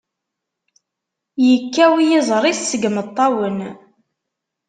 Yekkaw 1.47 1.93
yiẓri-s 2.07 2.59
seg 2.69 2.81
imeṭṭawen. 2.89 3.59